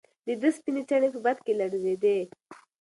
[0.25, 2.19] د ده سپینې څڼې په باد کې لړزېدې.